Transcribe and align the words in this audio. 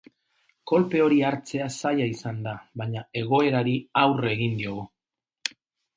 Kolpe 0.71 1.01
hori 1.07 1.19
hartzea 1.27 1.67
zaila 1.75 2.07
izan 2.13 2.41
da, 2.47 2.55
baina 2.83 3.07
egoerari 3.23 3.77
aurre 4.05 4.35
egin 4.39 4.61
diogu. 4.63 5.55